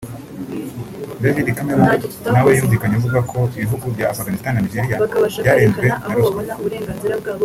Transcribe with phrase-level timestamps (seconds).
[1.23, 1.91] David Cameron
[2.33, 4.97] nawe yumvikanye avuga ko ibihugu bya Afghanistan na Nigeria
[5.41, 6.41] byarenzwe na ruswa